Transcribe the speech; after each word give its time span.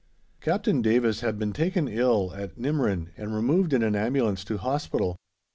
Captain 0.39 0.81
Davis 0.81 1.19
had 1.21 1.37
been 1.37 1.53
taken 1.53 1.87
ill 1.87 2.33
at 2.33 2.57
Nimrin, 2.57 3.11
and 3.17 3.35
removed 3.35 3.71
in 3.71 3.83
an 3.83 3.95
ambulance 3.95 4.43
to 4.45 4.57
hospital. 4.57 5.15